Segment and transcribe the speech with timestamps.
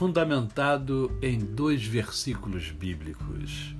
[0.00, 3.76] fundamentado em dois versículos bíblicos.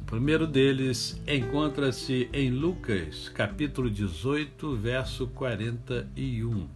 [0.00, 6.66] O primeiro deles encontra-se em Lucas, capítulo 18, verso 41,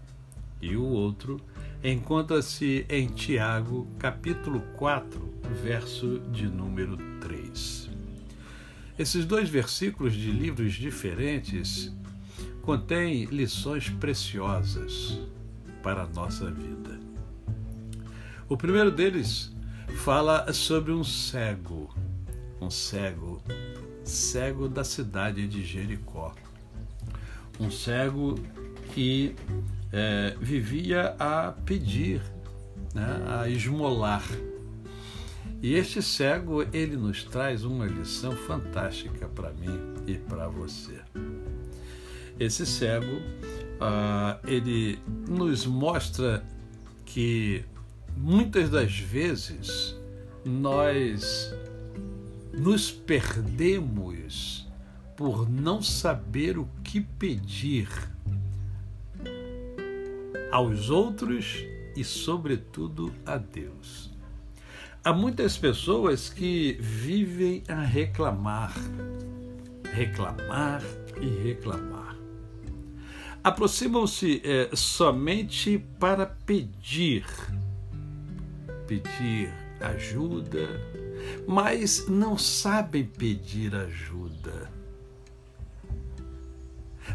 [0.60, 1.40] e o outro
[1.82, 5.26] encontra-se em Tiago, capítulo 4,
[5.62, 7.88] verso de número 3.
[8.98, 11.90] Esses dois versículos de livros diferentes
[12.60, 15.18] contêm lições preciosas
[15.82, 17.05] para a nossa vida.
[18.48, 19.52] O primeiro deles
[20.04, 21.92] fala sobre um cego,
[22.60, 23.42] um cego,
[24.04, 26.32] cego da cidade de Jericó.
[27.58, 28.36] Um cego
[28.94, 29.34] que
[29.92, 32.22] é, vivia a pedir,
[32.94, 34.22] né, a esmolar.
[35.60, 41.00] E este cego, ele nos traz uma lição fantástica para mim e para você.
[42.38, 43.20] Esse cego,
[43.80, 46.44] ah, ele nos mostra
[47.04, 47.64] que
[48.16, 49.94] muitas das vezes
[50.44, 51.54] nós
[52.52, 54.66] nos perdemos
[55.16, 57.88] por não saber o que pedir
[60.50, 61.64] aos outros
[61.96, 64.10] e, sobretudo, a Deus.
[65.04, 68.74] Há muitas pessoas que vivem a reclamar,
[69.92, 70.82] reclamar
[71.20, 72.16] e reclamar.
[73.42, 77.24] Aproximam-se é, somente para pedir
[78.86, 80.68] pedir ajuda,
[81.46, 84.70] mas não sabem pedir ajuda.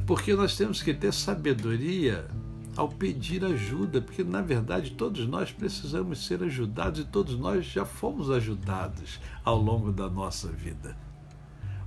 [0.05, 2.27] Porque nós temos que ter sabedoria
[2.75, 7.85] ao pedir ajuda, porque na verdade todos nós precisamos ser ajudados e todos nós já
[7.85, 10.95] fomos ajudados ao longo da nossa vida.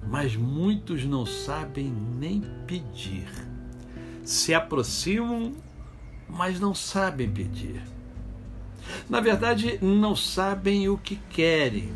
[0.07, 3.27] Mas muitos não sabem nem pedir.
[4.23, 5.55] Se aproximam,
[6.29, 7.83] mas não sabem pedir.
[9.09, 11.93] Na verdade, não sabem o que querem.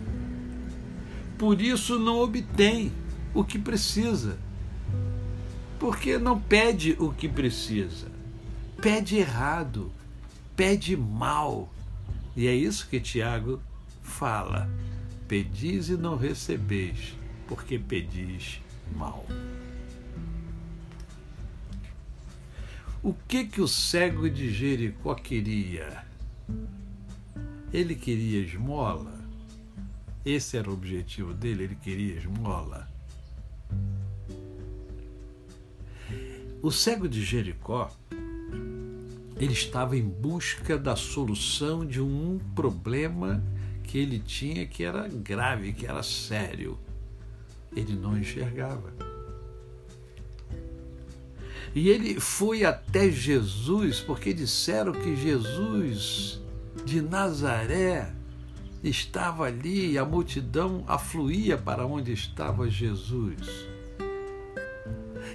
[1.37, 2.93] Por isso não obtém
[3.33, 4.39] o que precisa.
[5.79, 8.11] Porque não pede o que precisa.
[8.81, 9.93] Pede errado,
[10.57, 11.73] pede mal.
[12.37, 13.61] E é isso que Tiago
[14.03, 14.69] fala.
[15.29, 17.15] Pedis e não recebeis,
[17.47, 18.61] porque pedis
[18.97, 19.25] mal.
[23.03, 26.08] O que que o cego de Jericó queria?
[27.73, 29.19] Ele queria esmola.
[30.25, 32.89] Esse era o objetivo dele, ele queria esmola.
[36.61, 37.91] O cego de Jericó,
[39.37, 43.43] ele estava em busca da solução de um problema
[43.85, 46.79] que ele tinha que era grave, que era sério.
[47.75, 48.93] Ele não enxergava.
[51.79, 56.41] E ele foi até Jesus, porque disseram que Jesus
[56.85, 58.13] de Nazaré
[58.83, 63.69] estava ali e a multidão afluía para onde estava Jesus.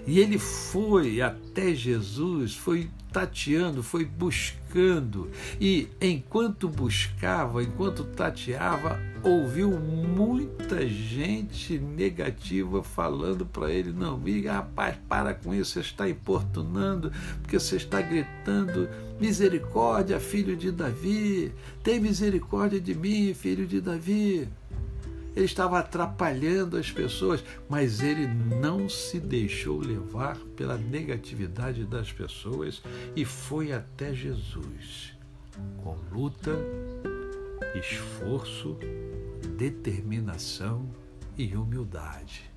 [0.05, 5.29] E ele foi até Jesus, foi tateando, foi buscando.
[5.61, 14.97] E enquanto buscava, enquanto tateava, ouviu muita gente negativa falando para ele: Não, amiga, rapaz,
[15.07, 18.89] para com isso, você está importunando, porque você está gritando:
[19.21, 24.49] Misericórdia, filho de Davi, tem misericórdia de mim, filho de Davi
[25.35, 32.81] ele estava atrapalhando as pessoas, mas ele não se deixou levar pela negatividade das pessoas
[33.15, 35.13] e foi até Jesus
[35.83, 36.51] com luta,
[37.75, 38.77] esforço,
[39.57, 40.89] determinação
[41.37, 42.51] e humildade.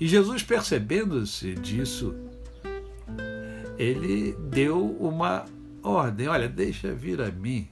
[0.00, 2.14] E Jesus, percebendo-se disso,
[3.78, 5.44] ele deu uma
[5.82, 7.68] ordem: olha, deixa vir a mim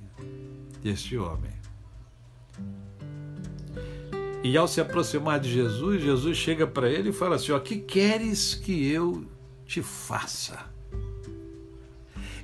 [0.85, 1.53] este homem.
[4.45, 7.79] E ao se aproximar de Jesus, Jesus chega para ele e fala assim: O que
[7.79, 9.27] queres que eu
[9.65, 10.67] te faça?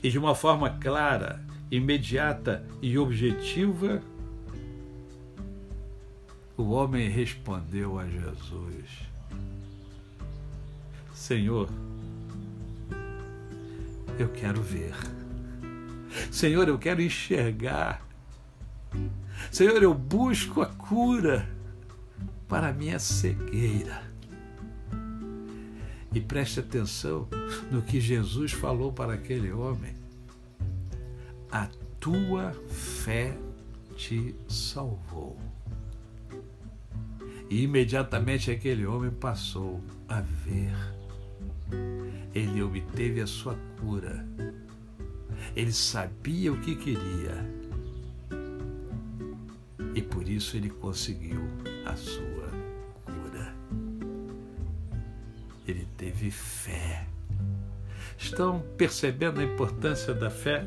[0.03, 4.03] E de uma forma clara, imediata e objetiva,
[6.57, 8.87] o homem respondeu a Jesus:
[11.13, 11.69] Senhor,
[14.19, 14.95] eu quero ver.
[16.31, 18.03] Senhor, eu quero enxergar.
[19.53, 21.60] Senhor, eu busco a cura
[22.51, 24.03] para minha cegueira.
[26.13, 27.29] E preste atenção
[27.71, 29.95] no que Jesus falou para aquele homem.
[31.53, 31.69] A
[32.01, 33.37] tua fé
[33.97, 35.39] te salvou.
[37.49, 40.75] E imediatamente aquele homem passou a ver.
[42.35, 44.27] Ele obteve a sua cura.
[45.55, 47.49] Ele sabia o que queria.
[49.95, 51.43] E por isso ele conseguiu
[51.85, 52.40] a sua
[56.21, 57.07] teve fé.
[58.19, 60.67] Estão percebendo a importância da fé?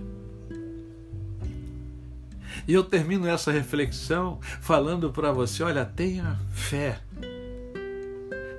[2.68, 7.00] E eu termino essa reflexão falando para você: olha, tenha fé,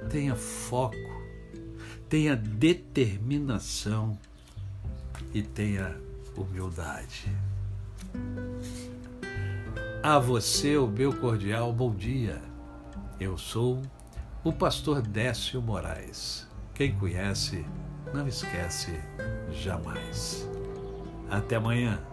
[0.08, 0.94] tenha foco,
[2.08, 4.16] tenha determinação
[5.32, 5.96] e tenha
[6.36, 7.26] humildade.
[10.00, 12.40] A você o meu cordial bom dia.
[13.18, 13.80] Eu sou
[14.44, 16.53] o pastor Décio Moraes.
[16.74, 17.64] Quem conhece,
[18.12, 19.00] não esquece
[19.52, 20.48] jamais.
[21.30, 22.04] Até amanhã.